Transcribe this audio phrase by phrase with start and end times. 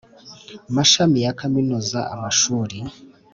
[0.75, 2.77] mashami ya Kaminuza amashuri